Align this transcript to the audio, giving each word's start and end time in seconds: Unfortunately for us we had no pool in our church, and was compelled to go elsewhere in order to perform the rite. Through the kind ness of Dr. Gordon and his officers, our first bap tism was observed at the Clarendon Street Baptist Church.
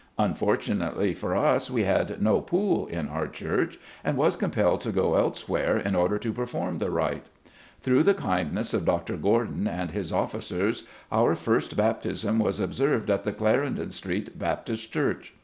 Unfortunately 0.17 1.13
for 1.13 1.35
us 1.35 1.69
we 1.69 1.83
had 1.83 2.19
no 2.19 2.41
pool 2.41 2.87
in 2.87 3.07
our 3.07 3.27
church, 3.27 3.77
and 4.03 4.17
was 4.17 4.35
compelled 4.35 4.81
to 4.81 4.91
go 4.91 5.13
elsewhere 5.13 5.77
in 5.77 5.93
order 5.93 6.17
to 6.17 6.33
perform 6.33 6.79
the 6.79 6.89
rite. 6.89 7.27
Through 7.81 8.01
the 8.01 8.15
kind 8.15 8.51
ness 8.51 8.73
of 8.73 8.83
Dr. 8.83 9.15
Gordon 9.15 9.67
and 9.67 9.91
his 9.91 10.11
officers, 10.11 10.87
our 11.11 11.35
first 11.35 11.77
bap 11.77 12.01
tism 12.01 12.43
was 12.43 12.59
observed 12.59 13.11
at 13.11 13.25
the 13.25 13.31
Clarendon 13.31 13.91
Street 13.91 14.39
Baptist 14.39 14.91
Church. 14.91 15.35